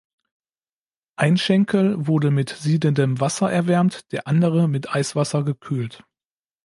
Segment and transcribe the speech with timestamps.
[1.15, 6.03] Ein Schenkel wurde mit siedendem Wasser erwärmt, der andere mit Eiswasser gekühlt.